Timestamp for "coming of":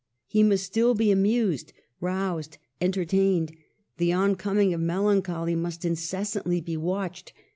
4.35-4.81